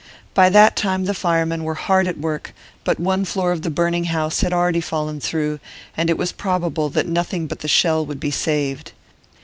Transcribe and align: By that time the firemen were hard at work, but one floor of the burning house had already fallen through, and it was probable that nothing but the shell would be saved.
By 0.33 0.49
that 0.49 0.75
time 0.75 1.05
the 1.05 1.13
firemen 1.13 1.63
were 1.63 1.75
hard 1.75 2.07
at 2.07 2.17
work, 2.17 2.55
but 2.83 2.99
one 2.99 3.23
floor 3.23 3.51
of 3.51 3.61
the 3.61 3.69
burning 3.69 4.05
house 4.05 4.39
had 4.41 4.51
already 4.51 4.81
fallen 4.81 5.19
through, 5.19 5.59
and 5.95 6.09
it 6.09 6.17
was 6.17 6.31
probable 6.31 6.89
that 6.89 7.05
nothing 7.07 7.45
but 7.45 7.59
the 7.59 7.67
shell 7.67 8.03
would 8.07 8.19
be 8.19 8.31
saved. 8.31 8.93